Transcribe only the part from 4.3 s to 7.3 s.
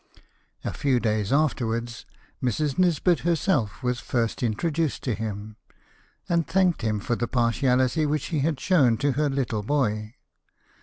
introduced to him, and thanked him for the